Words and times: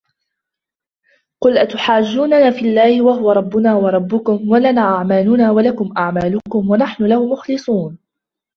قُلْ 1.43 1.57
أَتُحَاجُّونَنَا 1.57 2.51
فِي 2.51 2.61
اللَّهِ 2.69 3.01
وَهُوَ 3.03 3.31
رَبُّنَا 3.31 3.75
وَرَبُّكُمْ 3.75 4.49
وَلَنَا 4.49 4.81
أَعْمَالُنَا 4.81 5.51
وَلَكُمْ 5.51 5.93
أَعْمَالُكُمْ 5.97 6.69
وَنَحْنُ 6.69 7.03
لَهُ 7.03 7.25
مُخْلِصُونَ 7.27 7.97